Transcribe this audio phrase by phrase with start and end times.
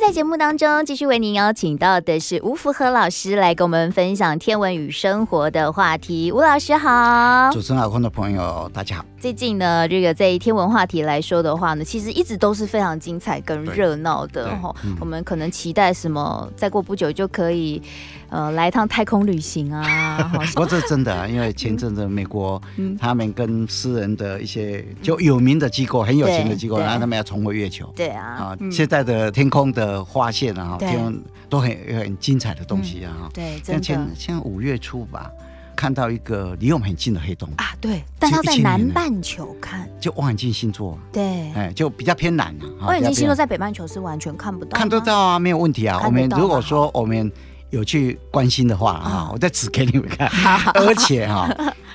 [0.00, 6.30] 在节目当中继续为您邀请到的是吴福和老师来跟我们分享天文与生活的话题。
[6.30, 9.04] 吴老师好，主持人好，观众朋友大家好。
[9.26, 14.72] 最近呢，这个在天文话题来说的话呢，其实一直都是非常精彩跟热闹的哈。
[15.00, 17.82] 我们可能期待什么，再过不久就可以
[18.28, 20.30] 呃来一趟太空旅行啊。
[20.54, 22.62] 不过这是真的啊，因为前阵子美国
[23.00, 27.92] 他们跟私人的一些就有名的机构，很有钱的机构，然后他们要重回月球。
[27.96, 33.28] 对啊，啊，现在的天空的发现啊，天空都很很精彩的东西啊。
[33.34, 35.28] 对，像前像五月初吧。
[35.76, 42.64] 看到一个离我们很近的黑洞啊，对，但他在南半球看，就望远镜星座，对，哎，就比较偏南了。
[42.80, 46.00] 望远镜星座在北半球是完全看不到，看得到啊，没有问题啊。
[46.04, 47.30] 我们如果说我们
[47.70, 50.26] 有去关心的话啊，我再指给你们看。
[50.74, 51.48] 而且哈，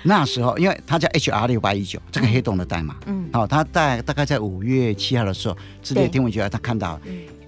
[0.03, 6.99] 那时候因为它叫 HR 六八一九这个黑洞的代码，嗯，好，它在大概在五月七号的时候，世界天文学家他看到，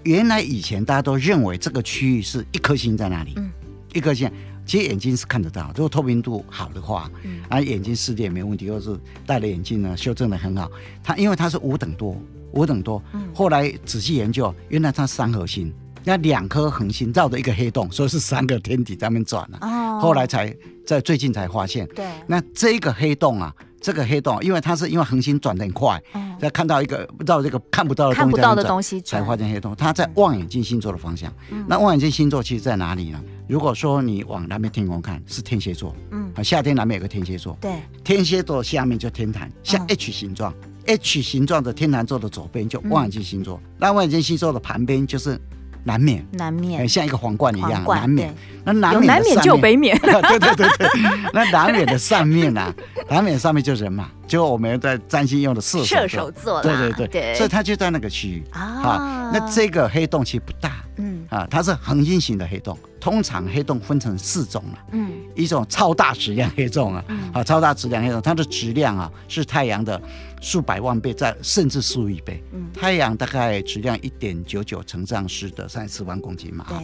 [0.02, 3.52] 原来以前大家都认为这个区域是一颗星在那里，嗯，
[3.94, 4.27] 一颗星。
[4.66, 10.72] 其实眼睛是看得到，如果透明度好的话，嗯、啊，眼睛视力也没问题，或是戴了眼镜呢，修正的很好。
[11.03, 12.16] 它因为它是五等多，
[12.53, 13.02] 五等多。
[13.14, 19.58] 嗯、后来仔细研究，原来它三核心，那两颗恒星绕着一个黑洞，所以是三个天体在那边转了。
[19.61, 20.00] 哦。
[20.02, 21.88] 后来才在最近才发现。
[21.95, 22.06] 对。
[22.25, 23.53] 那这个黑洞啊。
[23.83, 26.01] 这个黑洞，因为它是因为恒星转得很快，
[26.39, 29.75] 在、嗯、看到一个不知道这个看不到的东西，看不到的东西才发现黑洞。
[29.75, 31.31] 它在望远镜星座的方向。
[31.51, 33.21] 嗯、那望远镜星座其实在哪里呢？
[33.45, 35.93] 如果说你往南边天空看，是天蝎座。
[36.11, 37.57] 嗯，夏天南边有个天蝎座。
[37.59, 37.73] 对，
[38.05, 40.53] 天蝎座下面就天坛，像 H 形状。
[40.61, 45.37] 嗯、H 形状的天坛座的左边就望远镜星座，那、嗯、望远镜星座的旁边就是。
[45.85, 47.83] 南面，南冕，像一个皇冠一样。
[47.85, 49.99] 南面，那南南冕就有北面。
[49.99, 50.87] 对对对对，
[51.33, 52.73] 那南面的上面呢？
[53.09, 56.61] 南冕上面就是人嘛，就我们在占星用的射射手座。
[56.61, 59.29] 对对对，所以它就在那个区域啊。
[59.33, 62.78] 那这个黑洞其实不大，嗯啊，它是恒星型的黑洞。
[63.00, 70.01] 通常黑洞分成四种了，嗯，一种超大质量黑洞啊，啊，超大质量黑洞，它的质量啊是太阳的。
[70.45, 72.44] 数百万倍，在甚至数亿倍。
[72.51, 76.66] 嗯，太阳大概质量一点九九乘上十的三十四万公斤嘛。
[76.67, 76.78] 对。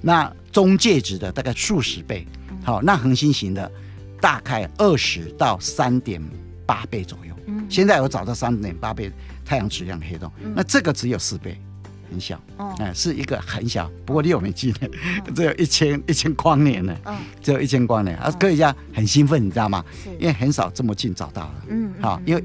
[0.00, 2.26] 那中介值的大概数十倍。
[2.64, 3.70] 好，那恒星型的
[4.24, 6.18] 大概二十到三点
[6.64, 7.36] 八倍左右。
[7.44, 7.66] 嗯。
[7.68, 9.12] 现在我找到三点八倍
[9.44, 11.60] 太阳质量的黑洞，那这个只有四倍，
[12.10, 12.40] 很小。
[12.56, 12.74] 哦。
[12.78, 14.90] 哎，是一个很小，不过离我们近的，
[15.36, 16.96] 只有一千一千光年呢。
[17.04, 17.18] 嗯。
[17.42, 19.84] 只有一千光年啊，科学家很兴奋，你知道吗？
[20.02, 20.08] 是。
[20.18, 21.54] 因为很少这么近找到了。
[21.68, 21.92] 嗯。
[22.00, 22.42] 好，因为。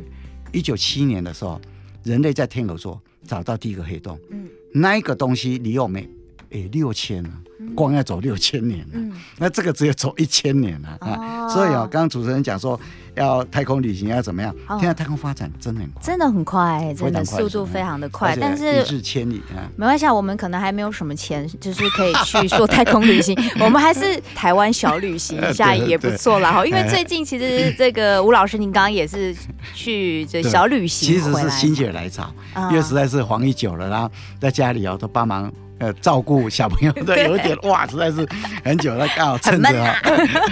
[0.52, 1.62] 一九七一年的时候，
[2.04, 4.20] 人类在天鹅座找到第一个黑洞。
[4.32, 6.04] 嗯，那一个东西离我们
[6.50, 7.30] 诶六千了，
[7.76, 8.94] 光要走六千年了。
[8.94, 11.48] 嗯，那这个只有走一千年了啊。
[11.50, 12.80] 所以啊，刚刚主持人讲说
[13.16, 14.54] 要太空旅行要怎么样？
[14.80, 18.38] 现在太空发展真的很快，真的很快，真的速度非常的快。
[18.40, 23.36] 但是一日千里啊，没关系，我们可能还没有什么钱，就是可以去做太空旅行。
[23.60, 26.66] 我们还是台湾小旅行一下也不错了哈。
[26.66, 29.36] 因为最近其实这个吴老师，您刚刚也是
[29.74, 32.34] 去这小旅行，其实是心血来潮，
[32.70, 34.10] 因为实在是防疫久了，然后
[34.40, 35.52] 在家里哦都帮忙。
[35.80, 36.92] 呃，照顾小朋友。
[37.04, 38.28] 的有一点哇，实在是
[38.64, 39.96] 很久了， 刚好趁着啊，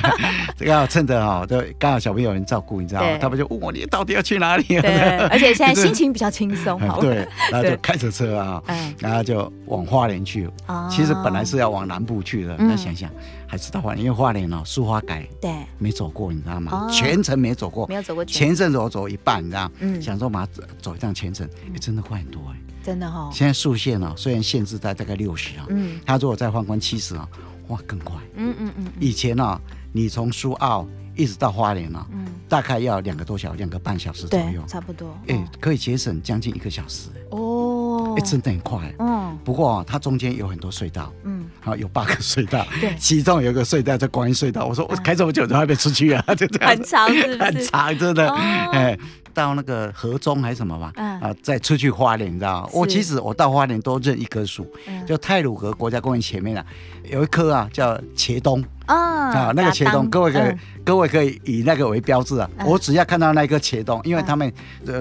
[0.66, 3.18] 刚好趁着哈，就刚好小朋友有人照顾，你知道吗？
[3.20, 4.64] 他们就问我你到底要去哪里？
[4.64, 8.62] 对，而且现在心情比较轻松，对，然后就开着车啊，
[9.00, 10.50] 然后就往花莲去。
[10.90, 13.10] 其实本来是要往南部去的，那想想
[13.48, 15.52] 还是到花莲，因为花莲哦，苏花改对。
[15.78, 16.88] 没走过，你知道吗？
[16.92, 18.26] 全程没走过，没有走过。
[18.26, 20.50] 前阵子我走一半，你知道，嗯，想说马上
[20.82, 22.58] 走一趟全程，哎，真的快很多哎。
[22.84, 27.28] 真的哈，现在速限呢，虽然限制在大概六十啊，嗯，他如果再放宽七十啊，
[27.68, 28.88] 哇，更快，嗯嗯嗯。
[29.00, 29.60] 以前呢，
[29.92, 35.18] 你从苏澳一直到花莲呢，嗯，大概要两个多小时，两个半小时左右，差不多。
[35.28, 37.10] 哎，可以节省将近一个小时。
[37.32, 38.94] 哦，哎，真的很快。
[39.00, 41.37] 嗯，不过它中间有很多隧道，嗯，
[41.68, 44.66] 好，有八个隧道，对，其中有一个隧道叫观音隧道。
[44.66, 47.08] 我说我开这么久都还没出去啊， 就这样，很长，
[47.40, 48.30] 很长，真的，
[48.72, 48.98] 哎。
[49.34, 50.92] 到那个河中还是什么吧，
[51.22, 52.70] 啊，再出去花莲，你知道吗？
[52.74, 54.66] 我其实我到花莲都认一棵树，
[55.06, 56.66] 就太鲁阁国家公园前面啊，
[57.04, 58.66] 有一棵啊叫茄冬。
[58.88, 62.50] 啊，那个茄冬，各位可以各位可以以那个为标志啊。
[62.66, 64.52] 我只要看到那个茄冬，因为他们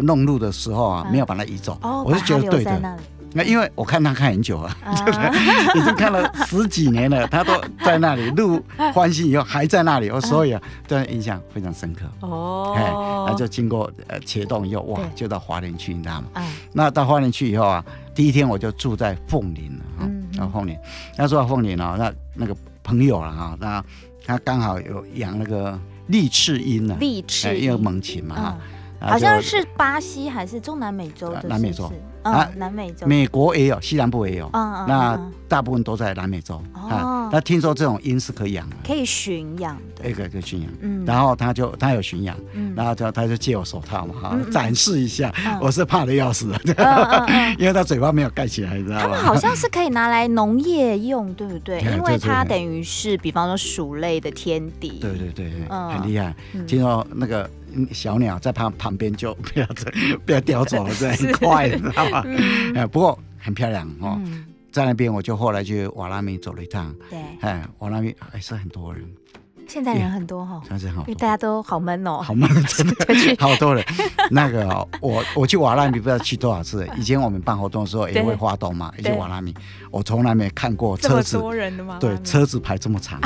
[0.02, 2.98] 弄路的时候啊，没有把它移走，我是觉得对的。
[3.36, 4.74] 那因为我看他看很久 了，
[5.74, 7.52] 已经看了十几年了，他都
[7.84, 8.58] 在那里录
[8.94, 12.06] 欢喜以后还在那里，我所以啊，对印象非常深刻。
[12.20, 16.28] 哦，哎，那就经过呃茄洞以后，哇，就到华林去，你知道吗？
[16.72, 17.84] 那到华林去以后啊，
[18.14, 20.74] 第一天我就住在凤林了啊，然后凤林，
[21.18, 23.84] 那住到凤林啊，那那个朋友了哈，那
[24.24, 28.58] 他刚好有养那个利翅鹰呢，利翅，因为猛禽嘛哈。
[28.98, 31.42] 好像是巴西还是中南美洲的？
[31.46, 31.92] 南美洲，
[32.32, 36.62] 啊，南美洲，美国也有，西南部也有，嗯嗯，那大部分都在南美洲。
[36.72, 37.28] 啊。
[37.32, 46.52] 那听说这种鹰是可以养的，可以驯养的，一个可以驯养，嗯，然后他就他有驯养，嗯，然后就他就借我手套嘛，哈，展示一下，我是怕的要死，
[47.58, 49.02] 因为他嘴巴没有盖起来，你知道吗？
[49.02, 51.80] 他们好像是可以拿来农业用，对不对？
[51.80, 56.34] 因为它等于是，比方说鼠类的天敌，对对对，很厉害。
[56.66, 57.50] 听说那个。
[57.92, 59.90] 小鸟在旁旁边就不要走，
[60.24, 62.24] 不要叼走了，这很快，你知道吗？
[62.76, 64.20] 哎，不过很漂亮哦。
[64.72, 66.94] 在那边，我就后来去瓦拉米走了一趟。
[67.08, 69.02] 对，哎，瓦拉米还是很多人。
[69.68, 72.94] 现在人很多哈，现在好，因为大家都好闷哦，好闷，真的，
[73.40, 73.84] 好多人。
[74.30, 74.68] 那个
[75.00, 76.86] 我 我去瓦拉米不知道去多少次。
[76.96, 79.52] 以前我们办活动的时候也会发动嘛，一去瓦拉米，
[79.90, 81.96] 我从来没看过车子多人的吗？
[81.98, 83.18] 对，车子排这么长，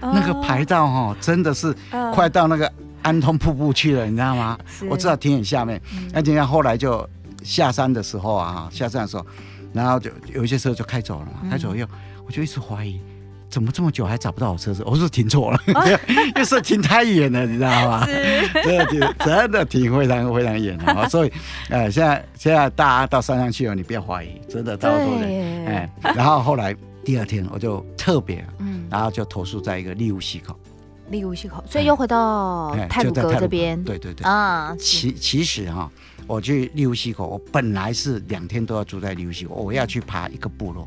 [0.00, 1.72] 那个排到哈，真的是
[2.12, 2.72] 快到那个。
[3.06, 4.58] 安通瀑布去了，你知道吗？
[4.90, 5.80] 我知道挺远下面。
[6.12, 7.08] 那今天后来就
[7.44, 9.24] 下山的时候啊，下山的时候，
[9.72, 11.86] 然后就有一些车就开走了嘛，嗯、开走又，
[12.26, 13.00] 我就一直怀疑，
[13.48, 14.82] 怎么这么久还找不到我车子？
[14.84, 15.98] 我是停错了，又、哦、
[16.44, 18.04] 是停太远了，你知道吗？
[18.10, 21.06] 是真的停，真的停非常非常远啊！
[21.08, 21.32] 所以，
[21.70, 25.66] 呃，现在现在大家到山上去了，你不要怀疑，真的到多人。
[25.66, 26.74] 哎，然后后来
[27.04, 30.58] 第二天我就特别，嗯，然后就投诉在一个利乌溪口。
[31.08, 33.82] 利乌溪口，所以又回到太鲁阁这边。
[33.84, 34.26] 对对对。
[34.26, 35.90] 啊，其其实哈，
[36.26, 40.86] 我去利乌溪口，我本来是两天都要住在利乌溪口，我要去爬一个部落，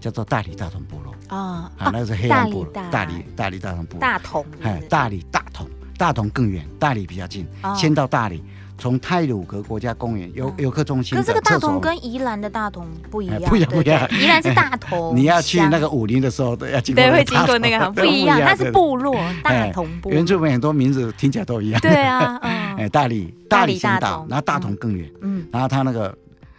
[0.00, 1.14] 叫做大理大同部落。
[1.28, 3.48] 啊，啊，那个是黑暗部落，大理大。
[3.52, 5.68] 理大同部落，大同，哎，大理大同，
[5.98, 8.42] 大同更远，大理比较近，先到大理。
[8.82, 14.08] 从泰鲁格国家公园游游客中心，可是这个大同跟宜兰的大同不一样，不一样不一样。
[14.10, 20.10] 宜兰是大同，你要去那个武林的时候都要经过，对，会经过那个， 不一样，它是部落大同部。
[20.10, 21.80] 原住民很多名字听起来都一样。
[21.80, 22.36] 对啊，
[22.76, 26.12] 哎，大理大理大岛，然后大同更远，嗯，然后他那个。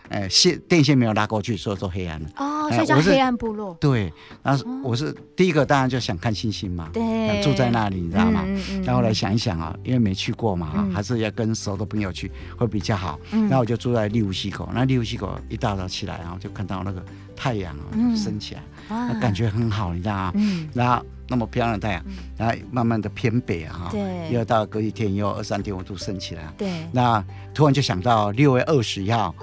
[0.09, 2.29] 哎，线电线没有拉过去，所以说黑暗了。
[2.37, 3.75] 哦，所以叫黑暗部落。
[3.79, 4.11] 对，
[4.43, 6.89] 然后我是第一个，当然就想看星星嘛。
[6.93, 8.43] 对，住在那里，你知道吗？
[8.45, 13.19] 嗯然后来想一想啊，因为没去过嘛，还是要跟熟的朋友去会比较好。
[13.31, 17.03] 然后我就住在利乌溪口，那利乌溪口一大早起来，然后就看到那个
[17.35, 20.31] 太阳啊升起来，那感觉很好，你知道吗？
[20.35, 20.69] 嗯。
[20.73, 22.05] 然后那么漂亮的太阳，
[22.37, 26.53] 然后慢慢的偏北啊，对，又到隔一天又二三点五度升起来。
[26.57, 26.69] 对。
[26.91, 27.23] 那
[27.53, 29.33] 突然就想到六月二十一号。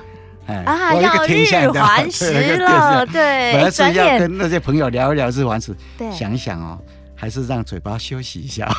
[0.65, 6.79] 啊，要日环食 了，对，本来是要跟那些朋友聊一聊日环食，对，想一想哦，
[7.15, 8.69] 还是让嘴巴休息一下。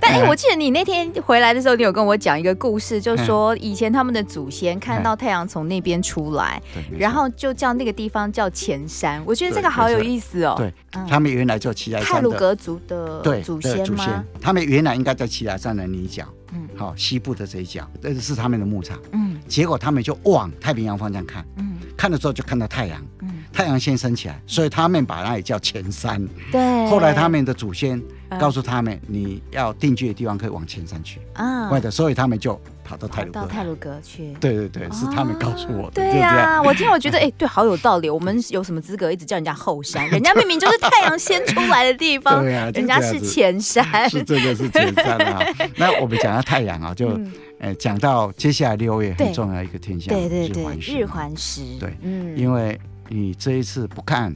[0.00, 6.62] 但哎，我记得你那天回来的时候，你有跟我讲一个故事，就是说以前他们的祖先看到太阳从那边出来，
[6.96, 9.20] 然后就叫那个地方叫前山。
[9.26, 10.54] 我觉得这个好有意思哦。
[10.56, 10.72] 对，
[11.08, 12.08] 他们原来叫奇莱山。
[12.08, 14.24] 太鲁格族的祖先吗？
[14.40, 16.24] 他们原来应该在奇莱山的泥角。
[16.52, 18.96] 嗯，好，西部的这一角，这是他们的牧场。
[19.12, 26.26] 嗯，结果他们就往太平洋方向看，嗯，看的时候就看到太阳，嗯，太阳先升起来，所以他们把那里叫前山。
[26.50, 28.00] 对，后来他们的祖先
[28.38, 32.60] 告诉他们，你要定居的地方可以往前山去啊，外的，所以他们就。
[32.86, 34.34] 跑到泰鲁阁，到泰鲁阁去。
[34.38, 36.02] 对对对，是他们告诉我的。
[36.02, 38.10] 对呀，我听我觉得，哎，对，好有道理。
[38.10, 40.06] 我们有什么资格一直叫人家后山？
[40.12, 42.42] 人家明明就是太阳先出来的地方。
[42.42, 43.82] 对呀，人家是前山。
[44.10, 45.42] 是这个是前山啊。
[45.76, 47.18] 那我们讲到太阳啊，就
[47.64, 51.64] 哎讲到接下来六月很重要一个天象，对对对，日环食。
[51.80, 52.78] 对，嗯，因为
[53.08, 54.34] 你这一次不看，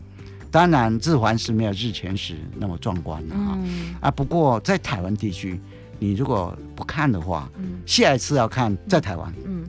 [0.51, 3.59] 当然日环食没有日全食那么壮观了哈。
[4.01, 5.61] 啊，不过在台湾地区。
[6.01, 9.65] 你如果不看的话，嗯，下一次要看在台湾，嗯，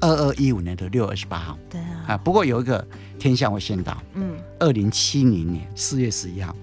[0.00, 2.86] 二二一五年的六月二十八号，对啊，啊，不过有一个
[3.18, 6.54] 天象会先到，嗯，二零七零年四月十一号，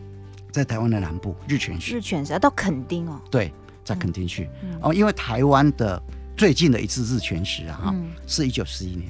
[0.50, 4.48] 在台湾的南部日全食，日全食要到垦丁哦，对，在垦丁去，
[4.81, 6.01] 哦，因为台湾的
[6.41, 7.95] 最近的一次日全食啊，哈，
[8.25, 9.07] 是一九四一年。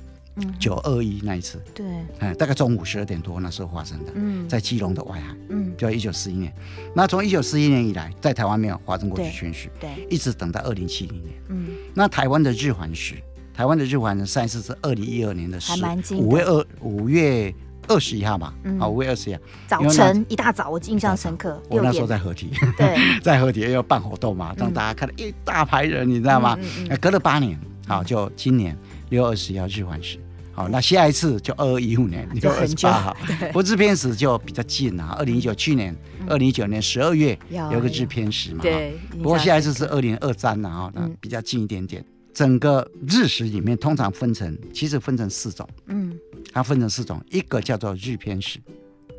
[0.60, 1.86] 九二一那一次，对，
[2.20, 6.54] 哎，大概中午十二点多那时候发生的，嗯，在基隆的外海，嗯，就一九四一年。
[6.94, 13.16] 那从一九四一年以来，在台湾没有发生过日全食，对，一直等到二零七零年，嗯，那台湾的日环食，
[13.54, 15.72] 台湾的日环食上一次是二零一二年的十
[16.16, 17.54] 五月二五月
[17.92, 26.58] 二十一号吧，好，五月二十一号早晨一大早，我印象深刻，我那时候在合体，对， 在合体又要办活动嘛，让大家看到一大排人，你知道吗？
[27.02, 28.78] 隔了八年，好，就今年
[29.10, 30.18] 六月二十一号日环食。
[30.54, 33.18] 好，那下一次就二二一五年六月二十八号，
[33.54, 35.16] 不日偏食就比较近啊。
[35.18, 35.96] 二零一九去年，
[36.28, 38.60] 二零一九年十二月有个日偏食嘛。
[38.62, 39.00] 对。
[39.22, 42.04] 不过下一次是二零二三了啊，那比较近一点点。
[42.34, 45.68] 整个日食里面通常分成，其实分成四种。
[45.88, 46.11] 嗯。
[46.52, 48.60] 它分成四种，一个叫做日偏食，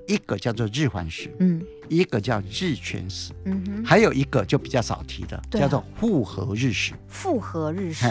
[0.07, 6.93] 一个叫做日环食，嗯，一个叫日全食，嗯哼，还有一个就比较少提的，叫做复合日食。
[7.09, 8.07] 复合日食，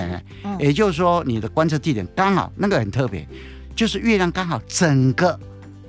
[0.59, 3.27] 也就是说你的观测地点刚好那个很特别，
[3.75, 5.39] 就是月亮刚好整个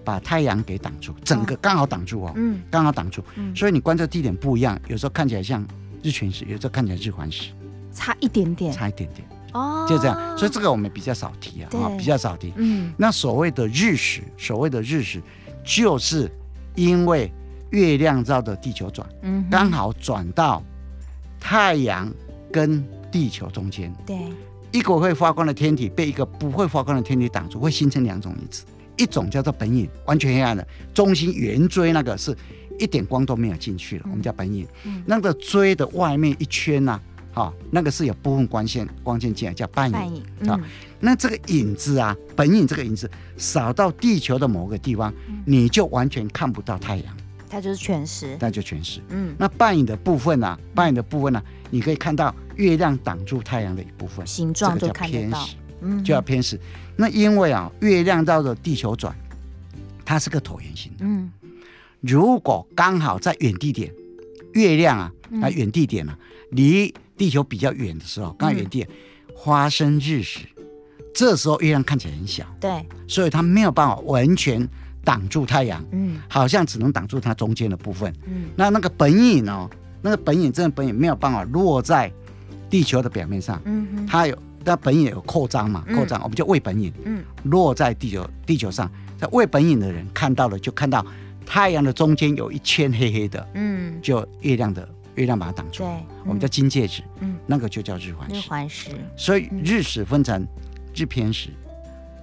[0.04, 3.22] 把太阳给挡住，整个刚好挡住哦，嗯，刚好挡住，
[3.54, 5.66] 所以你观测地点不一样，有时候看起来像
[6.02, 7.52] 日全食，有时候看起来日环食，
[7.94, 9.26] 差一点点，差一点点。
[9.52, 12.52] 哦，就这样，所以这个我们比较少提啊，啊，比较少提。
[12.56, 15.23] 嗯，那所谓的日食，所谓的日食，
[15.64, 16.30] 就是
[16.75, 17.32] 因为
[17.71, 20.62] 月亮绕着地球转，嗯，刚好转到
[21.38, 22.12] 太阳
[22.50, 23.94] 跟地球中间。
[24.06, 24.16] 对，
[24.73, 28.64] 一个会发光的天体被一个不会发光的天体挡住，会形成两种影子，
[28.97, 32.37] 一种叫做本影，完全黑暗的，中心圆锥那个是
[32.78, 34.66] 一点光都没有进去了，我们叫本影。
[34.85, 36.99] 嗯，那个锥的外面一圈呢？
[37.32, 40.60] 好、哦，那个是有部分光线光线进来叫半影啊。
[41.00, 47.16] 那这个影子啊，本影这个影子扫到地球的某个地方，嗯、你就完全看不到太阳，
[47.48, 49.00] 它就是全食，那就全食。
[49.08, 50.58] 嗯，那半影的部分呢、啊？
[50.74, 51.44] 半影的部分呢、啊？
[51.70, 55.48] 你可以看到月亮挡住太阳的一部分，形状就看得到，
[55.80, 56.60] 嗯，就要偏食。
[56.96, 59.16] 那因为啊，月亮绕着地球转，
[60.04, 60.98] 它是个椭圆形的。
[61.00, 61.32] 嗯，
[62.00, 63.92] 如果刚好在远地点，
[64.52, 65.12] 月亮啊，
[65.42, 66.16] 啊远地点啊，
[66.50, 68.87] 离地球比较远的时候，刚好远地
[69.45, 70.64] 发生日食，嗯，
[71.14, 74.66] 这时候月亮看起来很小，对，所以它没有办法完全
[75.04, 79.69] 挡住太阳，嗯，好像只能挡住它中间的部分，嗯，那那个本影哦，
[80.00, 82.12] 那个本影真的本影没有办法落在
[82.71, 91.04] 地球的表面上，嗯哼，它有那本影有扩张嘛，扩张，嗯，我们叫伪本影，嗯，落在地球地球上，在伪本影的人看到了，就看到
[91.45, 94.88] 太阳的中间有一圈黑黑的，嗯，就月亮的。
[95.14, 98.35] 月亮把它挡住，对，我们叫金戒指，嗯，那个就叫日环食。
[98.35, 100.47] 日环食，所以日食分成
[100.95, 101.50] 日偏食、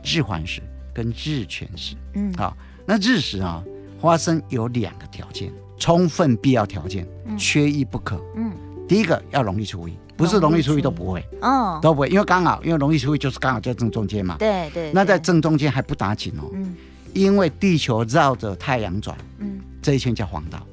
[0.04, 0.62] 日环食
[0.94, 1.96] 跟日全食。
[2.16, 2.56] 嗯，好，
[2.86, 3.64] 那日食啊，
[4.02, 8.20] 发生有两个条件，充分必要条件，缺一不可。
[8.36, 8.52] 嗯，
[8.88, 14.36] 第一个要容易出一，不是农历初一都不会，哦，都不会，因为刚好，因为农历初一就是刚好在正中间嘛。
[14.40, 14.92] 对对。
[14.94, 16.76] 那在正中间还不打紧哦，嗯，
[17.14, 20.66] 因为地球绕着太阳转，嗯，这一圈叫黄道。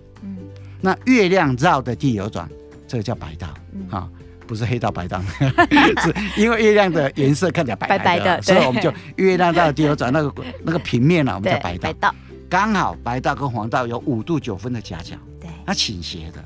[0.87, 2.49] 那月亮绕着地球转，
[2.87, 4.09] 这个叫白道，嗯哦、
[4.47, 5.21] 不是黑道白道，
[6.01, 11.89] 是因为月亮的颜色看起来白白的，白白的，所以我们就月亮绕地球转那个那个平面呢，我们叫白道。
[11.89, 12.15] 白道
[12.49, 16.45] 刚好白道跟黄道有五度九分的夹角，对，它倾斜的。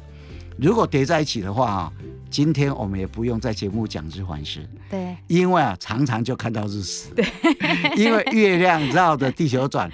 [0.58, 1.92] 如果叠在一起的话啊，
[2.30, 7.26] 今天我们也不用在节目讲日环食，对，因为啊常常就看到日食，对，
[8.02, 9.90] 因为月亮绕着地球转。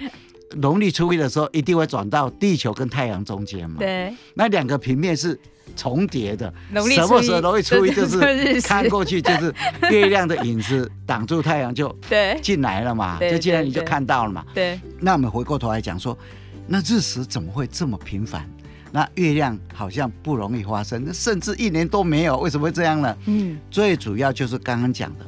[0.55, 3.77] 农历初一的时候，一定会转到地球跟太阳中间嘛？
[3.79, 5.37] 对，那两个平面是
[5.75, 6.51] 重叠的。
[6.73, 9.53] 什么时候农历初一 就是看过去就是
[9.91, 11.93] 月亮的影子挡住太阳就
[12.41, 13.19] 进来了嘛？
[13.19, 14.45] 就进来你就看到了嘛？
[14.53, 14.79] 对。
[14.99, 16.17] 那我们回过头来讲说，
[16.65, 18.49] 那日食怎么会这么频繁？
[18.89, 23.17] 那月亮好像不容易发生，甚至一年都没有，为什么会这样呢？
[23.25, 25.25] 嗯，最主要就是刚刚讲的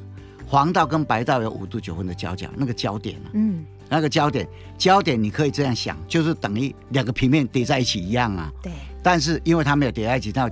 [0.48, 3.66] 黄道跟白道有五度九分的交角，那个焦点嗯。
[3.90, 8.52] 那个焦点，焦点你可以这样想，就是等于两个平面叠在一起一样啊。
[8.62, 8.72] 对。
[9.02, 10.50] 但是因为它没有叠在一起，它有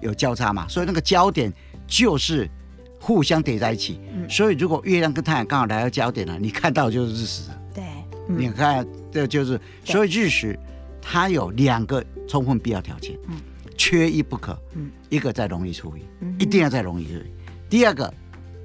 [0.00, 1.52] 有交叉嘛，所以那个焦点
[1.86, 2.50] 就是
[2.98, 4.00] 互相叠在一起。
[4.12, 4.28] 嗯。
[4.28, 7.50] 所以如果月亮跟太阳刚好来到焦点了，你看到就是日食。
[7.72, 7.84] 对。
[8.28, 10.58] 嗯、你看，这就是所以日食，
[11.00, 13.16] 它有两个充分必要条件。
[13.28, 13.36] 嗯。
[13.76, 14.58] 缺一不可。
[14.74, 14.90] 嗯。
[15.08, 17.32] 一个在容易处一，嗯、一定要在容易处理。
[17.68, 18.12] 第二个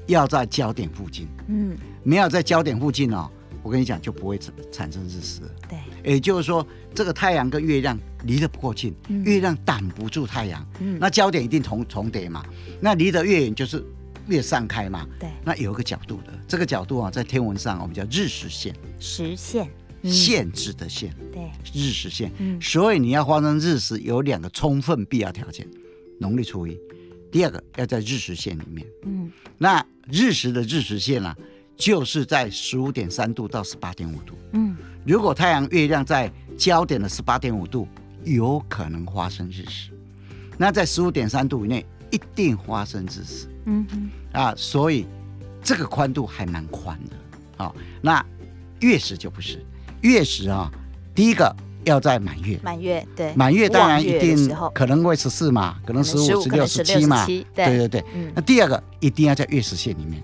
[0.08, 1.27] 要在焦点附近。
[1.48, 1.77] 嗯。
[2.03, 3.29] 没有在焦点附近哦。
[3.65, 5.41] 我跟你讲，就不会产产生日食。
[5.67, 12.45] 对，也就是说，这个太阳跟月亮离得不够近，嗯、月亮挡不住太阳，嗯、那焦点一定重重叠嘛。
[12.79, 13.84] 那离得越远，就是
[14.27, 15.07] 越散开嘛。
[15.19, 18.72] 对，那有一个角度的，这个角度啊，在天文上我们叫日食线。
[19.00, 19.67] 实线，
[20.03, 21.12] 嗯、限制的线。
[21.34, 22.31] 对，日食线。
[22.38, 25.67] 嗯，所以你要发生日食，有两个充分必要条件：
[26.19, 26.79] 农历初一，
[27.31, 28.86] 第二个要在日食线里面。
[29.05, 31.36] 嗯，那日食的日食线啊。
[31.77, 34.34] 就是在十五点三度到十八点五度。
[34.53, 37.88] 嗯，如果太阳、月亮在焦点的十八点五度，
[38.24, 39.91] 有可能发生日食。
[40.58, 43.48] 那在十五点三度以内，一定发生日食。
[43.65, 45.05] 嗯哼啊，所以
[45.62, 47.15] 这个宽度还蛮宽的。
[47.58, 48.25] 好、哦，那
[48.79, 49.63] 月食就不是
[50.01, 50.72] 月食啊。
[51.13, 51.53] 第一个
[51.84, 57.25] 要在满月，满月对，满月当然一定可能会十四嘛，可能十五、十六、十七嘛。
[57.25, 58.03] 对对对。
[58.13, 60.24] 嗯、那第二个一定要在月食线里面。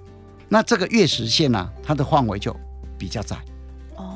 [0.54, 2.54] 那这个月食线呢、啊，它的范围就
[2.98, 3.38] 比较窄，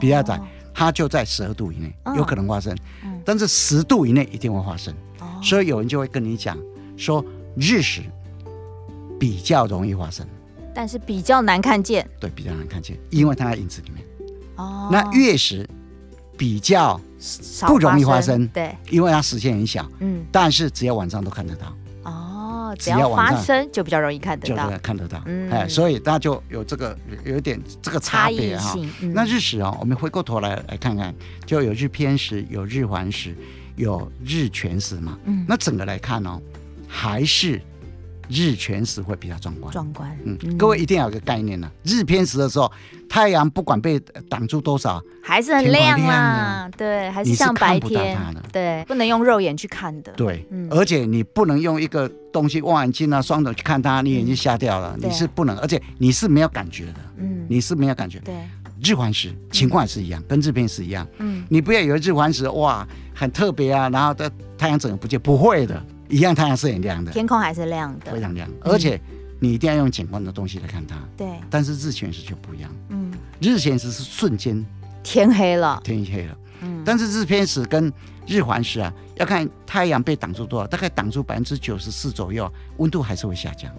[0.02, 0.38] 比较窄，
[0.74, 2.76] 它就在十二度以内有可能发生，
[3.24, 4.94] 但是十度以内一定会发生。
[5.42, 6.58] 所以有人就会跟你讲
[6.98, 7.24] 说，
[7.56, 8.02] 日食
[9.18, 10.28] 比较容易发生，
[10.74, 12.06] 但是比较难看见。
[12.20, 14.06] 对，比较难看见，因为它在影子里面。
[14.58, 14.90] 哦。
[14.92, 15.66] 那月食
[16.38, 17.00] 比较
[17.66, 21.74] 不容易发生，对，因为它时间很小，嗯，但是只要晚上都看得到。
[22.76, 28.76] 只要发生就比较容易看得到，就看得到，嗯，哎，所以大家就有这个有点这个差别哈。
[29.14, 31.14] 那日食啊，我们回过头来来看看，
[31.46, 33.36] 就有日偏食，有日环食，
[33.76, 35.18] 有日全食嘛。
[35.26, 36.42] 嗯，那整个来看哦，
[36.88, 37.62] 还是。
[38.30, 40.18] 日全食会比较壮观，壮观。
[40.24, 41.70] 嗯，各位一定要有个概念呢。
[41.84, 42.72] 日偏食的时候，
[43.10, 46.70] 太阳不管被挡住多少，还是很亮啊。
[46.78, 48.18] 对，还是像白天。
[48.52, 50.12] 对，不能用肉眼去看的。
[50.14, 54.96] 对，而且你不能用一个东西望远镜啊、双手去看它，你眼睛瞎掉了。
[55.00, 56.96] 你是不能，而且你是没有感觉的。
[57.18, 58.20] 嗯，你是没有感觉。
[58.20, 58.34] 对，
[58.84, 61.08] 日环食情况也是一样，跟日偏食一样。
[61.20, 65.82] 嗯，你不要以为日环食哇很特别啊，然后的太阳整个不见，不会的。
[66.10, 68.50] 一样，太阳是很亮的，天空还是亮的，非常亮。
[68.62, 69.00] 而且
[69.40, 70.96] 你一定要用景观的东西来看它。
[71.18, 71.28] 对。
[71.50, 72.70] 但是日全食就不一样。
[72.90, 73.12] 嗯。
[73.40, 74.66] 日全食是瞬间
[75.04, 76.38] 天黑了，天黑了。
[76.62, 76.82] 嗯。
[76.86, 77.92] 但是日偏食跟
[78.28, 83.72] 日环食啊，要看太阳被挡住多少，大概挡住百分之九十四左右，温度还是会下降。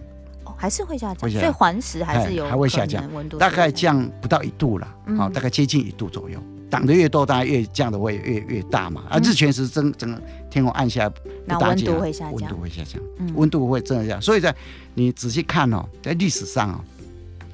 [0.45, 1.31] 哦，还是会下降。
[1.31, 6.41] 所以环食还是有还会下降，温度大概降不到一度了，好，大概接近一度左右。
[6.69, 9.05] 挡的越多，当然越降的会越越大嘛。
[9.09, 10.21] 啊日全食整整个
[10.57, 11.13] 天空暗下，
[11.45, 13.03] 那温度会下降，温度会下降，
[13.35, 14.23] 温度会这样。
[14.23, 14.55] 所以在
[14.95, 16.81] 你仔细看哦，在历史上哦，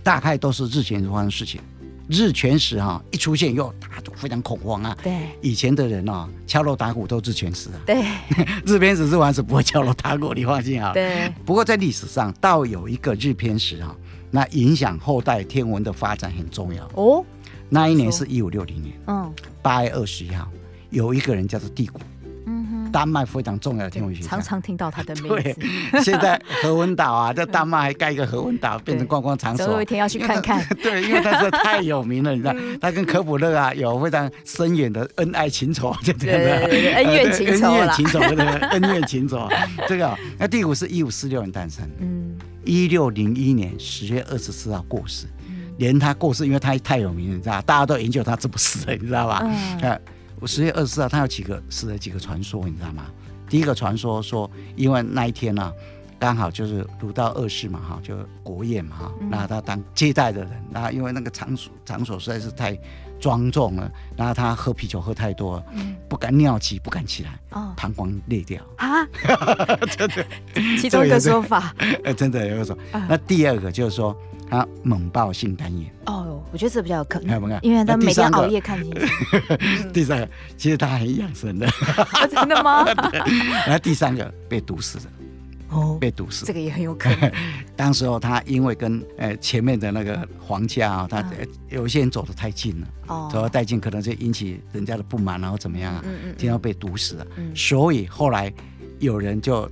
[0.04, 1.61] 大概都是日全食发生事情。
[2.09, 4.97] 日全食哈一出现，又大家都非常恐慌啊。
[5.02, 7.80] 对，以前的人哦，敲锣打鼓都日全食啊。
[7.85, 8.04] 对，
[8.64, 10.92] 日偏食日环食不会敲锣打鼓，你放心啊。
[10.92, 11.28] 对。
[11.44, 13.97] 不过在历史上，倒有一个日偏食哈，
[14.30, 17.25] 那影响后代天文的发展很重要哦。
[17.68, 20.49] 那一年是一五六零年，嗯，八月二十一号，
[20.90, 21.99] 有一个人叫做地谷，
[22.92, 25.42] 丹麦非常重要的天文学家，常常听到他的名字。
[25.42, 29.64] 对，现在何文岛啊，在丹麦还盖一个何文岛，变成观光场所。
[29.64, 30.62] 总有一天要去看看。
[30.82, 38.18] 对，因为他是太有名了，你知道，他跟科普勒啊有非常深远的恩爱情仇，对对对，恩怨情仇，恩怨情仇，
[38.70, 39.49] 恩怨情仇。
[39.88, 45.26] 这个，那第五是一五四六年诞生，嗯，一六零一年十月二十四号过世。
[45.78, 49.43] 连他过世，因为他太有名了，你知道，大家都研究他怎么死的，你知道吧？
[49.43, 49.99] 嗯。
[50.43, 53.07] 我十月二十四号，他有几个死了几个传说，你知道吗？
[53.49, 55.73] 第一个传说说，因为那一天呢、啊，
[56.19, 62.76] 刚好就是儒道二世嘛，哈，就国宴嘛，哈，然后他当接待的人，然后因为那个场所场所实在是太
[63.21, 65.65] 庄重了，然后他喝啤酒喝太多了，
[66.09, 68.61] 不敢尿急，不敢起来，哦，膀胱裂掉。
[68.78, 69.07] 啊，
[69.97, 70.26] 真的，
[70.76, 72.76] 其中 一个说法，呃，真的有个说，
[73.09, 74.13] 那第二个就是说。
[74.52, 79.08] 他猛爆性肝炎哦，我觉得这比较有可能，因为他每天熬夜看星星。
[79.95, 81.67] 第三个，其实他很养生的，
[82.30, 82.84] 真的吗？
[83.65, 85.04] 然后第三个被毒死的，
[85.71, 87.32] 哦，被毒死，这个也很有可能。
[87.75, 91.25] 当时候他因为跟呃前面的那个皇家啊，他
[91.71, 96.02] 有一些人走得太近了，哦，走得太近可能就引起人家的不满，然后怎么样啊？
[96.04, 97.26] 嗯嗯，经常被毒死了。
[97.54, 98.52] 所以后来
[98.99, 99.67] 有人就。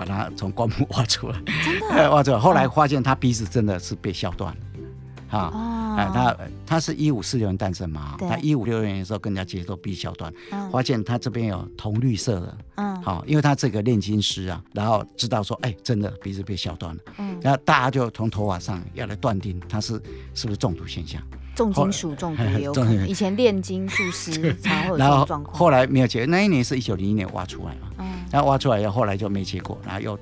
[0.00, 2.08] 把他从棺木挖出来，真的？
[2.10, 2.38] 挖出来。
[2.38, 4.50] 后来发现他鼻子真的是被削断。
[4.54, 6.36] 了，啊，哎，他
[6.66, 10.32] 他是一五四六年诞生嘛，他一五六六年的时候跟人家接触，鼻削断，
[10.72, 20.00] 发现他这边有铜绿色的，嗯，好，因为他这个炼金师啊，然后知道说，哎，真的鼻子被削断了，嗯，然后大家就从头发上要来断定他是
[20.34, 21.22] 是不是中毒现象。
[21.60, 25.52] 重金属中毒也有可能，以前炼金术师 才会有这种状况。
[25.52, 30.18] 然后后来没有结果，那一年是一九零一年挖出来嘛，嗯，然后挖出来以后，后来就没结果，然后又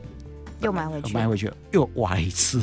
[0.61, 2.61] 又埋回去，埋回去又挖了一次，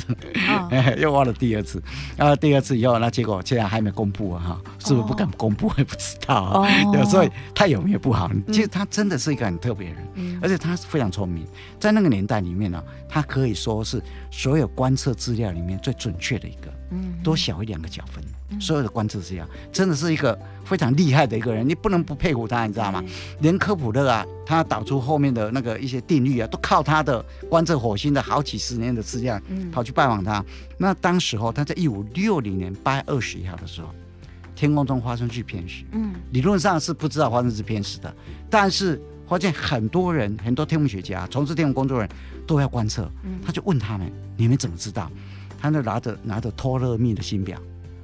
[1.00, 1.82] 又挖了第二次，
[2.14, 5.72] 然后第二次以后，那结果现在还没公布啊，哈，是不是不敢公布？
[5.78, 6.68] 也不知道啊，
[7.06, 8.30] 所以他有没有不好。
[8.48, 11.46] 其实他真的是一个很特别的人，而且他是非常聪明，
[11.80, 18.22] 在那个年代里面呢，他可以说是所有观测资料里面最准确的一个，嗯，多小一两个角分。
[18.60, 23.02] 所有的观测这样，真的是一个非常厉害的一个人，你不能不佩服他，你知道吗？
[23.40, 27.20] 连科普勒啊，他导出后面的那个一些定律啊，都靠他的
[27.50, 29.40] 观测火星的好几十年的资料，
[29.72, 30.44] 跑去拜访他。
[30.78, 33.88] 那当时候他在一五六零年八月二十一号的时候，
[34.54, 38.14] 天空中发生巨偏食，嗯，理论上是不知道发生巨偏食的，
[38.48, 42.08] 但是发现很多人，很多天文学家、从事天文工作人
[42.46, 43.10] 都要观测，
[43.44, 45.10] 他就问他们：你们怎么知道？
[45.72, 47.60] 他就拿着拿着托勒密的新表。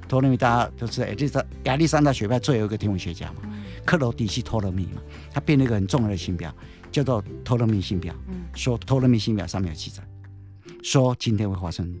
[0.07, 3.41] 托勒密大家都知道，就是亚历山大学派最后一个天文学家嘛，
[3.85, 6.53] 克罗迪西托勒密嘛，他编了一个很重要的新表，
[6.91, 8.13] 叫做托勒密星表。
[8.53, 10.03] 说托勒密星表上面有记载，
[10.83, 11.91] 说今天会发生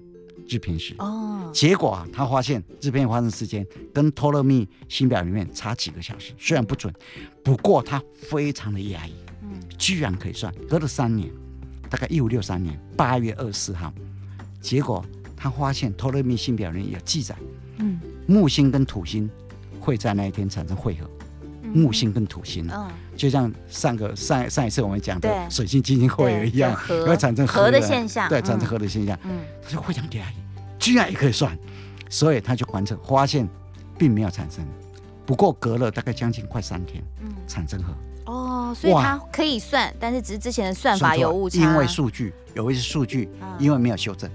[0.47, 0.93] 日偏食。
[0.99, 6.93] 哦，结果啊，他发现日偏发生时间跟托勒密星表里面差几个小时，虽然不准，
[7.43, 9.13] 不过他非常的讶异，
[9.79, 11.31] 居然可以算，隔了三年，
[11.89, 13.91] 大概一五六三年八月二十四号，
[14.61, 15.03] 结果
[15.43, 17.35] 他发现托勒密星表里有记载。
[17.79, 19.29] 嗯，木星跟土星
[19.77, 21.09] 会在那一天产生汇合，
[21.63, 26.73] 嗯，木星跟土星啊，就像上个上上一次我们讲的水星金星会一样，
[27.05, 30.33] 会产生核的现象，对，产生核的现象，嗯，他就非常厉害，
[30.79, 31.57] 居然也可以算，
[32.09, 33.45] 所以他就观测发现
[33.97, 34.65] 并没有产生，
[35.25, 37.93] 不过隔了大概将近快三天，嗯，产生核。
[38.31, 43.27] 哦，所以他可以算，但是只是之前的算法有误差，因为数据有一些数据
[43.59, 44.31] 因为没有修正，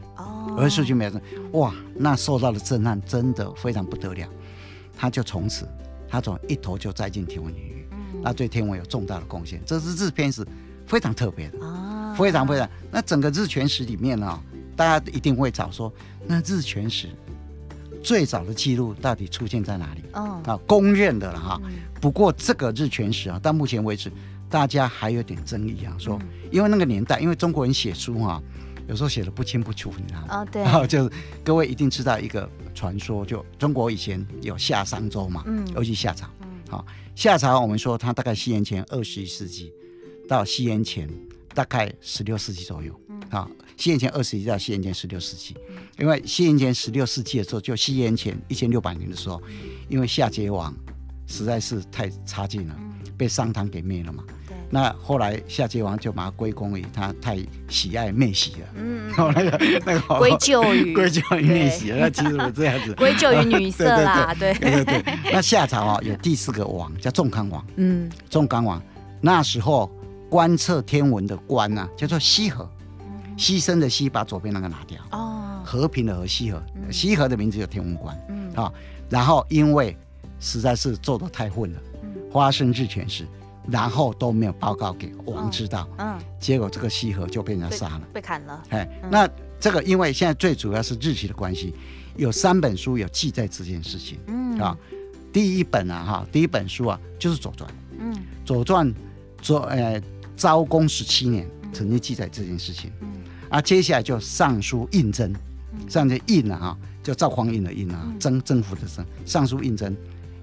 [0.59, 1.13] 哦，有些数据没有，
[1.59, 4.29] 哇，那受到的震撼真的非常不得了，
[4.97, 5.69] 他就从此
[6.09, 10.47] 他从一头就栽进天文领域，嗯，那对天文有重大的贡献，这是日偏食
[10.87, 14.41] 非常特别的，哦，非常非常，那整个日全食里面呢，
[14.77, 15.93] 大家一定会找说，
[16.27, 17.09] 那日全食。
[18.01, 20.05] 最早的记录到底出现在哪里？
[20.13, 21.61] 哦，啊，公认的了哈。
[22.01, 24.11] 不过这个日全食啊，到目前为止，
[24.49, 25.93] 大家还有点争议啊。
[25.99, 26.17] 说，
[26.53, 28.41] 因为那个年代，因为中国人写书哈，
[28.89, 30.27] 有时候写的不清不楚，你知道吗？
[30.41, 30.63] 哦，对。
[30.63, 31.11] 然 后就是
[31.45, 36.29] 各位一定知道一个传说，就中国以前有夏商周嘛，嗯，尤其夏朝。
[36.69, 39.73] 好，夏朝我们说它大概西元前二十一世纪
[40.27, 41.09] 到西元前
[41.55, 42.99] 大概十六世纪左右。
[43.31, 43.47] 啊，
[43.77, 45.55] 西元前二十一到西元前十六世纪，
[45.99, 49.43] 因为西元前十六世纪的时候，就西元前一千六百年的时候，
[49.89, 50.75] 因为夏桀王
[51.27, 52.75] 实在是太差劲了，
[53.19, 54.25] 被商汤给灭了嘛。
[54.71, 58.69] 那后来夏桀王就把它归功于他太喜爱妹喜了。
[58.75, 64.35] 嗯，然后那个那个 归咎于 归咎于妹喜，那其实我这样子归咎于女色啦。
[64.39, 65.03] 对对对。
[65.33, 67.65] 那夏朝啊，有第四个王叫仲康王。
[67.77, 68.83] 嗯，仲康王
[69.21, 69.91] 那时候
[70.29, 72.69] 观测天文的官啊，叫做羲和。
[73.39, 75.01] 牺牲的牺，把左边那个拿掉。
[75.13, 78.15] 哦，和平的和，羲和，羲和的名字叫天文官。
[78.29, 78.73] 嗯，啊，
[79.09, 79.97] 然后因为
[80.41, 81.81] 实在是做的太混了，
[82.33, 83.25] 发生日全食，
[83.71, 85.89] 然后都没有报告给王知道。
[85.99, 88.63] 嗯，结果这个西河就被人家杀了，被砍了。
[88.71, 89.29] 哎，那
[89.61, 91.75] 这个因为现在最主要是日期的关系，
[92.17, 94.19] 有三本书有记载这件事情。
[94.27, 94.77] 嗯，啊，
[95.33, 97.69] 第一本啊哈，第一本书啊就是《左传》。
[97.99, 98.87] 嗯，《左传》
[99.43, 100.01] 左呃
[100.37, 102.91] 昭公十七年曾经记载这件事情。
[103.01, 103.09] 嗯。
[103.51, 105.35] 啊，接下来就尚书胤禛，
[105.89, 109.95] 上这胤啊，哈，叫赵匡胤的胤啊，征征服的征，尚书胤禛，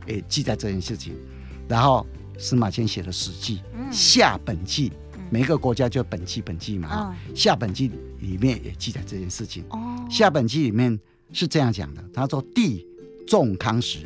[0.07, 1.15] 诶，记载这件事情。
[1.67, 2.05] 然后
[2.37, 4.91] 司马迁写的《史记》，下本纪，
[5.29, 9.63] 每一个国家就本纪本纪嘛，哈，夏本纪里面也记载这件事情。
[9.69, 10.99] 哦，夏本纪里面
[11.31, 12.85] 是这样讲的，他说帝
[13.27, 13.99] 仲康时，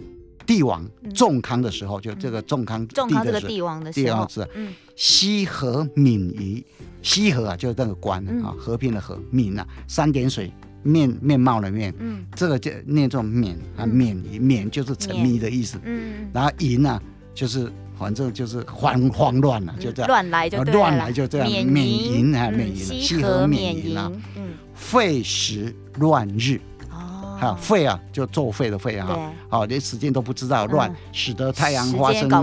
[0.46, 6.66] 帝王仲康的时候，就这个仲康帝的这个帝王的时候，嗯，西河闵夷。
[7.02, 10.52] 西河啊，就是那个官啊，和平的和，闵啊，三点水
[10.84, 17.02] 面面貌的面，嗯，这个就念作闵啊，闵闵就是沉迷的意思，嗯，然后夷呢，
[17.34, 20.08] 就是反正就是慌慌乱了，就这样。
[20.08, 32.42] 乱来就乱来就这样，免淫啊，闵夷，羲和闵夷啊，嗯，废时乱日，哦，哈，废啊，就作废的废啊，好，连时间都不知道乱，使得太阳发生搞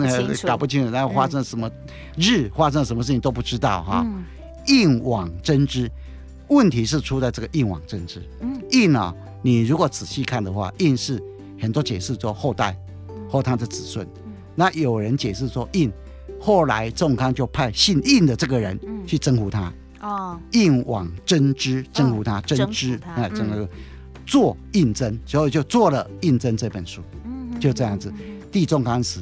[0.59, 1.71] 不清楚，然后发生什么
[2.19, 4.07] 日发生什么事情都不知道哈。
[4.66, 5.90] 应往征之，
[6.49, 8.21] 问题是出在这个应往征之。
[8.40, 11.19] 嗯，应啊，你如果仔细看的话，应是
[11.59, 12.77] 很多解释说后代，
[13.31, 14.07] 或他的子孙。
[14.57, 15.92] 嗯、那有人解释说印，
[16.40, 19.73] 后来仲康就派姓印的这个人去征服他。
[20.01, 23.69] 哦，印往征之，征服他，征之，哎，整个
[24.27, 27.01] 做应征，所以就做了应征这本书。
[27.25, 28.12] 嗯，就这样子，
[28.53, 29.21] 地仲康时，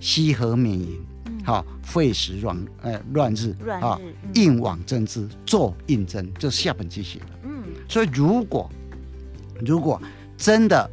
[0.00, 1.00] 羲和闵夷。
[1.44, 3.96] 好，废时乱，呃，乱日啊，
[4.34, 7.26] 应往征之，作胤禛，这是下本纪写的。
[7.44, 8.68] 嗯，所以如果
[9.64, 10.02] 如果
[10.36, 10.90] 真的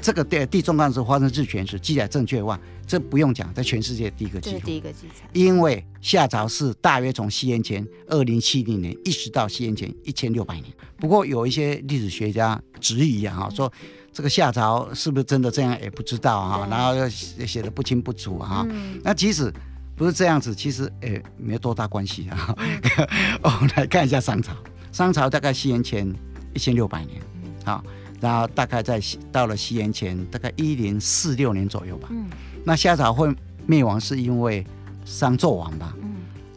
[0.00, 4.60] 这个帝帝仲康时发生日全食记载正确的话，这不用讲，在全世界第一个记录。
[4.64, 5.28] 第一个记载。
[5.32, 10.66] 因为夏朝是大约从西元前二零七零年一直到西元前一千六百年。
[10.96, 13.70] 不过有一些历史学家质疑啊，哈，说
[14.12, 18.66] 这个夏朝是不是真的这样也不知道啊，然后又写的不清不楚啊。
[19.04, 19.52] 那即使。
[19.98, 22.54] 不是这样子，其实诶、欸、没有多大关系啊。
[23.42, 24.52] 我们来看一下商朝，
[24.92, 26.08] 商朝大概西元前
[26.54, 27.20] 一千六百年，
[27.64, 27.82] 好，
[28.20, 32.10] 然后大概在到了西元前大概一零四六年左右吧。
[32.12, 32.28] 嗯，
[32.68, 33.34] 那夏朝会
[33.66, 34.62] 灭亡是因为
[35.06, 35.94] 商纣王吧？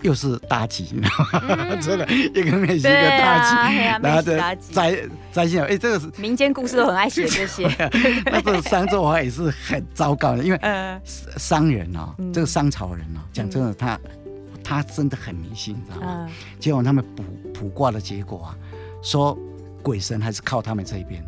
[0.02, 1.76] 又是妲己，你知道吗？
[1.78, 4.98] 真的， 一个妹，一个妲己，然后的灾
[5.32, 7.66] 灾星，哎，这个是民间故事都很爱写这些。
[8.26, 10.60] 那这个商纣王也是很糟糕的，因为
[11.38, 13.98] 商人哦，这个商朝人哦，讲真的，他
[14.62, 16.28] 他真的很迷信，你知道吗？
[16.60, 18.58] 结果他们卜卜卦的结果啊，
[19.02, 19.38] 说
[19.82, 21.24] 鬼神还是靠他们这一边，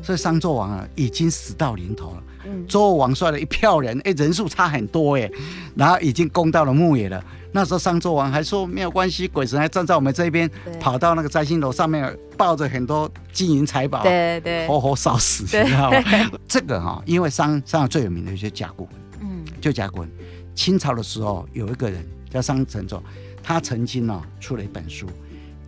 [0.00, 2.22] 所以商纣王啊已经死到临头了。
[2.66, 5.30] 周王率了一票人，哎，人数差很多哎，
[5.74, 7.22] 然后已经攻到了牧野了。
[7.50, 10.48] 那时候商纣王还说没有关系，鬼神还站在我们这边，
[10.78, 15.98] 跑到那个摘星楼上面，抱着很多金银财宝，对对，活活烧死，你知道吗？
[16.46, 20.10] 这个哈，因为商商最有名的就是甲骨文，嗯，就甲骨文，
[20.54, 23.00] 清朝的时候有一个人叫商承祚，
[23.42, 25.06] 他曾经呢出了一本书，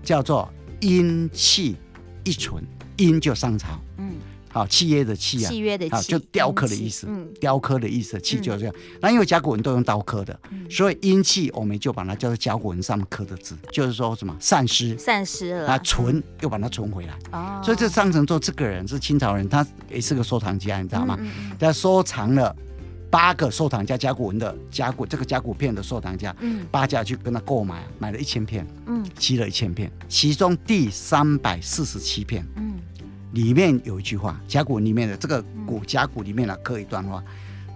[0.02, 0.46] 叫做
[0.86, 1.76] 《阴气
[2.24, 2.62] 一存》，
[2.98, 3.68] 阴就商朝。
[3.96, 4.12] 嗯。
[4.52, 8.74] 好，契约的契啊，契约的契，就雕刻的意思，嗯，雕刻的意思，契就是这样。
[9.00, 17.16] 那因为甲骨文都用刀刻的，所以阴气我们就把它叫做甲骨文上面刻的字，就是说什么散失，散失了，啊，存又把它存回来。
[17.30, 21.16] 哦，所以这商承祚这个人是清朝人，他也是个收藏家，你知道吗？
[21.56, 22.54] 他收藏了
[23.08, 32.79] 八个收藏家甲骨文的甲骨这个甲骨片的收藏家，嗯，八家去跟他购买，买了一千片，嗯，集了一千片，其中第三百四十七片，嗯。
[33.32, 37.22] 里面有一句话，甲骨文里面的这个古甲骨里面呢，刻一段话，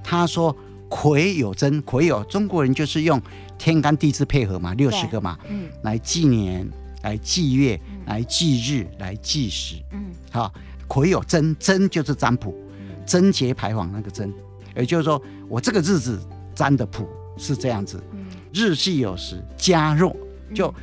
[0.02, 0.54] 他说
[0.90, 3.20] ：“癸有真，癸有中国人就是用
[3.56, 6.68] 天干地支配合嘛，六十个嘛，嗯，来纪年，
[7.02, 10.52] 来纪月，来纪日，来纪时，嗯，好，
[10.88, 12.52] 癸有真，真就是占卜，
[13.06, 14.32] 贞节牌坊那个贞，
[14.76, 16.20] 也就是说我这个日子
[16.54, 18.02] 占的卜是这样子，
[18.52, 20.16] 日系有时加弱，
[20.52, 20.74] 就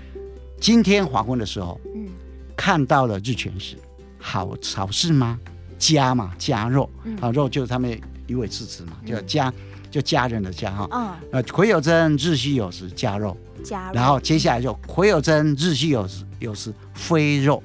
[0.61, 2.07] 今天黄昏的时候，嗯，
[2.55, 3.75] 看到了日全食。”
[4.21, 5.39] 好好事吗？
[5.77, 6.87] 家嘛，加肉，
[7.19, 9.51] 啊肉就是他们一味支持嘛，叫家，
[9.89, 10.87] 就家人的家哈。
[10.91, 11.11] 嗯。
[11.31, 13.35] 呃，癸酉真，日系酉时，加肉。
[13.63, 13.93] 加肉。
[13.95, 17.63] 然后接下来就癸酉真，日系酉时，酉时非肉。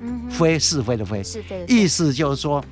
[0.00, 0.28] 嗯。
[0.28, 1.24] 非是非的非。
[1.24, 1.64] 是非。
[1.66, 2.62] 意思就是说，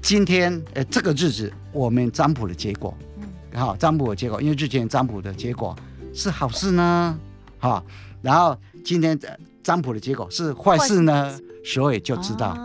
[0.00, 5.74] 今天呃这个日子我们占卜的结果，嗯，好占卜的结果，因为之前占卜的结果
[6.14, 7.18] 是好事呢，
[7.58, 7.82] 哈，
[8.22, 9.18] 然后今天
[9.60, 11.36] 占卜的结果是坏事呢。
[11.64, 12.56] 所以就知道，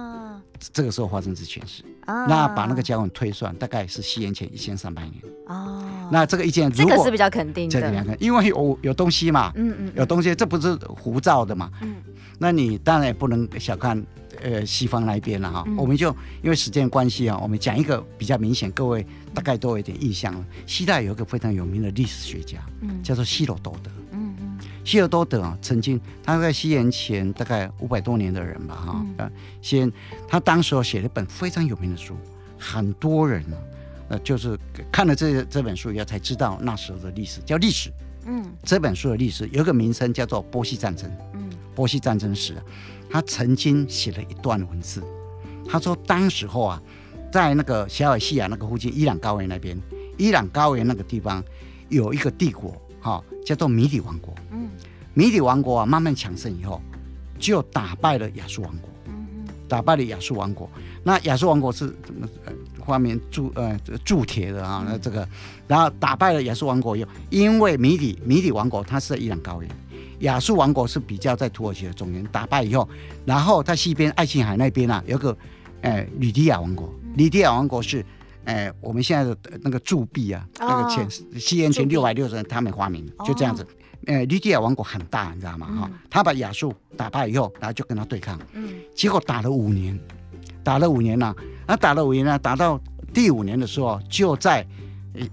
[0.71, 1.84] 这个时候发生日全食。
[2.06, 5.13] 啊、那把那个甲骨推算，大概是西元前一千三百年。
[5.47, 11.95] 哦，那这个意见如果这个是比较肯定的，因为有有东西嘛，嗯嗯，有东西，这不是胡造的嘛，嗯，
[12.39, 14.06] 那你当然也不能小看
[14.41, 15.63] 呃西方那一边了哈。
[15.65, 20.45] 嗯、我们就因为时间关系啊，我们讲一个比较明显，各位大概都有一点印象了。
[20.67, 23.89] 希腊有一个非常有名的历史学家，嗯，叫做希罗多德。
[24.84, 29.91] 希尔多德啊，曾经他在西元前大概五百多年的人吧，哈、嗯，先
[30.28, 32.15] 他当时写了一本非常有名的书，
[32.60, 33.58] 很多人呢，
[34.10, 34.60] 呃，就是
[34.91, 37.89] 看了这这本书以后才知道那时候的历史，叫历史。
[38.26, 41.10] 嗯，这本书的历史有个名称叫做波西战争。
[41.34, 42.56] 嗯，波西战争史，
[43.10, 45.02] 他曾经写了一段文字，
[45.67, 46.82] 他说当时候啊，
[47.32, 49.78] 在那个小亚细亚那个附近伊朗高原那边，
[50.17, 51.43] 伊朗高原那个地方
[51.88, 52.76] 有一个帝国。
[53.02, 54.34] 哈，叫做米底王国。
[55.13, 56.82] 嗯，米底王国啊，慢慢强盛以后，
[57.39, 58.89] 就打败了亚述王国。
[59.67, 60.69] 打败了亚述王国。
[61.04, 62.28] 那亚述王国是怎么？
[62.45, 64.86] 呃，画面铸呃铸铁的啊。
[64.88, 65.28] 那这个，
[65.67, 69.71] 然后打败了亚述王国以后，因为米底米底王国它是在伊朗高原，
[70.19, 72.23] 亚述王国是比较在土耳其的中原。
[72.26, 72.88] 打败以后，
[73.26, 75.36] 然后在西边爱琴海那边啊，有个
[75.82, 76.93] 呃吕底亚王国。
[77.15, 78.06] 吕底亚王国是。
[78.45, 83.65] 哎，我们现在的那个铸币啊，哦、那个钱，西元前六百六十年他们发明的，就这样子。
[84.07, 85.67] 呃、哦，吕底亚王国很大，你知道吗？
[85.67, 88.39] 哈、嗯，他把亚述打败以后，然后就跟他对抗。
[88.53, 88.73] 嗯。
[88.95, 89.99] 结果打了五年，
[90.63, 91.35] 打了五年了、啊，
[91.67, 92.79] 那打了五年呢、啊，打到
[93.13, 94.65] 第五年的时候，就在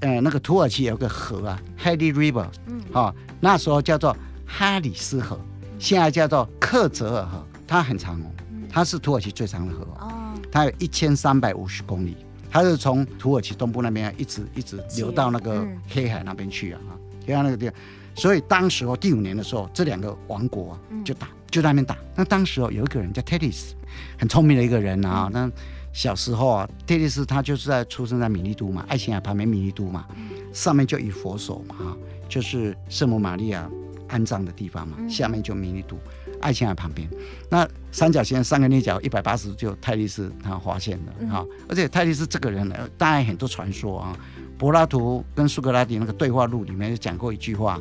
[0.00, 5.40] 呃那个土耳其有个河啊，Hali River，嗯，哈，那时候叫做哈里斯河，
[5.78, 8.26] 现在叫做克泽尔河，它很长哦，
[8.68, 12.16] 它是土耳其最长的河哦，它有一千三百五十公里。
[12.52, 17.74] 它是从土耳其东部那边一直一直流到那个黑海那边去啊，哈、嗯，黑海那个地方，
[18.14, 21.96] 所以当时候第五年的时候，这两个王国啊就打，就在那边打。
[22.14, 23.74] 那当时候有一个人叫泰利斯，
[24.18, 25.30] 很聪明的一个人啊。
[25.32, 25.50] 那
[25.92, 30.06] 小时候啊，泰利斯他就是在出生在米利都嘛，爱琴海旁边米利都嘛，
[30.52, 31.96] 上面就以佛手嘛，哈，
[32.28, 33.68] 就是圣母玛利亚
[34.08, 35.96] 安葬的地方嘛，下面就米利都。
[36.40, 37.06] 爱琴海旁边，
[37.50, 44.16] 那三角形三个内角一百八十度，就泰利斯他发现的哈，而且泰利斯这个人呢，当然很多传说啊。
[44.60, 47.80] 柏拉图跟苏格拉底那个对话录里面就讲过一句话，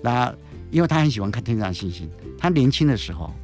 [0.00, 0.32] 那
[0.70, 3.34] 因为他很喜欢看天上星星，他年轻的时候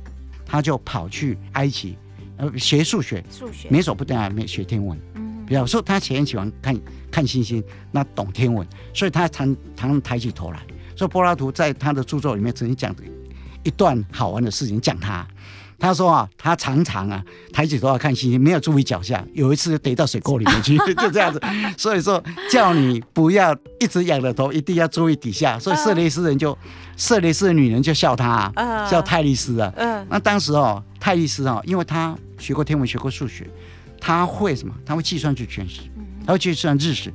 [0.46, 1.99] 他就跑去埃及
[2.37, 10.62] 呃学数学，数学没手不等啊，没学天文，嗯，比方说他很喜欢看看星星，那懂天文，所以他常常抬起头来。
[10.94, 12.94] 所以柏拉图在他的著作里面曾经讲。
[13.64, 15.27] 一段好玩的事情讲他，
[15.87, 17.22] 他说啊，他常常啊
[17.53, 21.40] 抬起头来看星星，没有注意脚下，有一次就跌到水沟里面去， 就这样子。
[21.77, 25.59] 所以说叫你不要一直仰着头，一定要注意底下。
[25.59, 26.57] 所以色雷斯人就
[26.96, 29.72] 色雷斯的女人就笑他，啊，笑泰利斯啊。
[30.09, 33.49] 那当时哦，泰利斯哦，因为他学过天文，学过数学，
[34.01, 34.75] 他会什么？
[34.85, 35.83] 他会计算日全食，
[36.27, 37.12] 他会计算日食，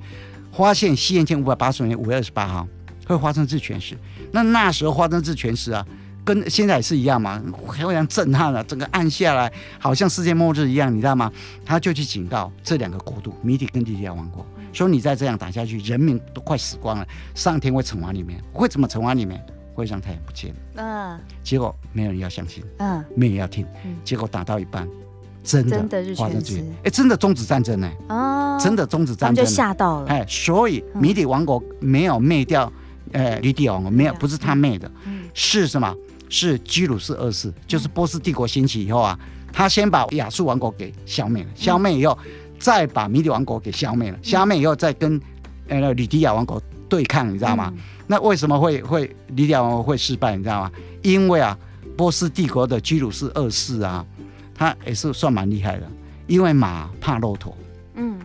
[0.52, 2.68] 发现西元前五百八十五年五月二十八号
[3.06, 3.98] 会发生日全食。
[4.32, 5.86] 那那时候发生日全食啊。
[6.24, 11.32] 跟现在也是一样嘛，非常震撼了，啊，整个暗下来，好像世界末日一样，你知道吗？
[11.66, 19.40] 他就去警告这两个国度，米底跟利底亚王国，说你再这样打下去，人民都快死光了，上天会惩罚你们，会怎么惩罚你们？
[19.74, 20.54] 会让太阳不见。
[20.76, 23.66] 嗯，结果没有人要相信，嗯，没有人要听，
[24.04, 24.86] 结果打到一半，
[25.44, 25.78] 真的
[26.16, 32.72] 发生这些，哎，真的终止战争呢，哦，真的终止战争，就吓到了，哎，所以米底王国没有灭掉，
[33.14, 34.92] 呃，吕底王国没有，不是他灭的，
[35.34, 35.96] 是什么？
[36.32, 39.20] 是居鲁士二世，就是波斯帝国兴起以后啊，
[39.52, 42.18] 他先把亚述王国给消灭了，消灭以后，
[42.58, 45.22] 再把米底王国给消灭了，消灭以后再跟
[45.68, 47.72] 呃吕底亚王国对抗，你知道吗？
[48.08, 50.38] 那为什么会会吕底亚王国会失败？
[50.38, 50.72] 你知道吗？
[51.02, 51.58] 因为啊，
[51.98, 54.06] 波斯帝国的居鲁士二世啊，
[54.56, 55.88] 他也是算蛮厉害的，
[56.28, 57.54] 因为马怕骆驼，
[57.96, 58.18] 嗯，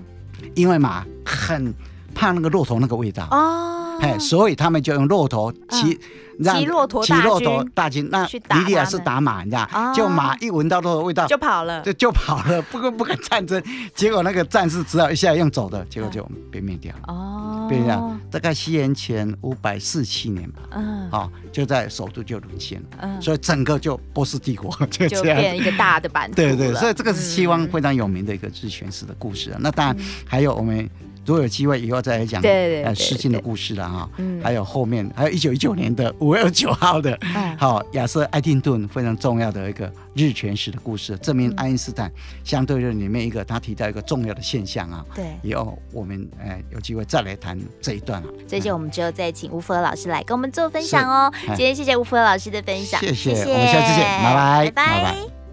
[0.54, 1.74] 因为马很
[2.14, 3.26] 怕那个骆驼那个味道。
[3.32, 5.28] 哦，哎，所以他们就用骆
[5.70, 6.00] 骑骑。
[6.38, 9.94] 骑骆驼，骑骆驼大军，那吕底亚是打马，你知道？
[9.94, 13.62] 就马一闻到骆驼味道就跑了，就就跑了，不 不敢战争。
[13.94, 17.04] 结果那个战士只好一下用走的，结果就被灭掉了。
[17.06, 18.18] 哦，被灭掉。
[18.30, 20.60] 大概西元前五百四七年吧。
[20.72, 22.86] 嗯，好，就在首都就沦陷了。
[23.00, 26.36] 嗯，所以整个就波斯帝国 就这样变一个大的版图。
[26.36, 29.56] 对对，所以这个是西方非常有名的一个日全食的故事啊。
[29.58, 30.86] 那当然还有我们。
[31.26, 34.08] 如果有机会以后再来讲，呃，诗经的故事了哈。
[34.18, 37.18] 嗯，还有后面还有一九一九年的五月九号的，
[37.58, 42.10] 好亚瑟艾丁顿非常重要的一个日全食的故事，证明爱因斯坦
[42.44, 45.04] 相对论里面一个他提到一个重要的现象啊。
[45.14, 48.28] 对，以后我们呃有机会再来谈这一段啊。
[48.46, 51.32] 这些我们之后再请吴福和老师来跟我们做分享哦。
[51.48, 55.45] 今天谢谢吴福和老师的分享，谢谢，我们下次见，拜拜，拜拜。